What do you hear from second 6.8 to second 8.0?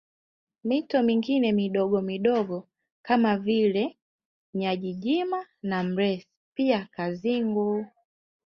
Kazingu